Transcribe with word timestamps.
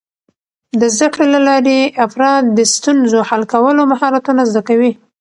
د 0.79 0.81
زده 0.95 1.07
کړې 1.13 1.27
له 1.33 1.39
لارې، 1.47 1.79
افراد 2.05 2.43
د 2.57 2.59
ستونزو 2.73 3.19
حل 3.29 3.43
کولو 3.53 3.81
مهارتونه 3.91 4.41
زده 4.49 4.61
کوي. 4.67 4.91